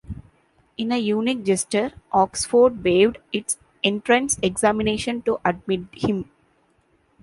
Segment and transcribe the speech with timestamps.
[0.77, 6.27] In a unique gesture, Oxford waived its entrance examination to admit him.